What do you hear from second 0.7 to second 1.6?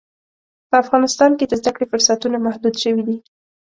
افغانستان کې د